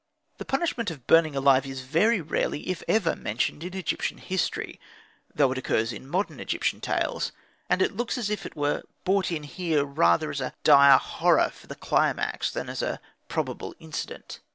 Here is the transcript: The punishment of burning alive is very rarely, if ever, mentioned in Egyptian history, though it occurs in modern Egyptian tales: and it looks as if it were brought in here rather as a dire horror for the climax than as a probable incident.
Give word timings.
The 0.39 0.45
punishment 0.45 0.89
of 0.89 1.05
burning 1.05 1.35
alive 1.35 1.63
is 1.67 1.81
very 1.81 2.21
rarely, 2.21 2.67
if 2.67 2.81
ever, 2.87 3.15
mentioned 3.15 3.63
in 3.63 3.75
Egyptian 3.75 4.17
history, 4.17 4.79
though 5.35 5.51
it 5.51 5.59
occurs 5.59 5.93
in 5.93 6.07
modern 6.09 6.39
Egyptian 6.39 6.81
tales: 6.81 7.31
and 7.69 7.83
it 7.83 7.95
looks 7.95 8.17
as 8.17 8.31
if 8.31 8.43
it 8.43 8.55
were 8.55 8.81
brought 9.05 9.31
in 9.31 9.43
here 9.43 9.85
rather 9.85 10.31
as 10.31 10.41
a 10.41 10.55
dire 10.63 10.97
horror 10.97 11.51
for 11.53 11.67
the 11.67 11.75
climax 11.75 12.49
than 12.49 12.67
as 12.67 12.81
a 12.81 12.99
probable 13.27 13.75
incident. 13.77 14.39